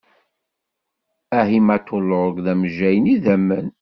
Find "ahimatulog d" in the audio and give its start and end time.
1.41-2.47